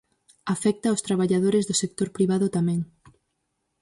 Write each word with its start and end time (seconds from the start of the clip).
Afecta 0.55 0.85
aos 0.89 1.03
traballadores 1.07 1.63
do 1.69 1.75
sector 1.81 2.07
privado 2.17 2.45
tamén. 2.57 2.79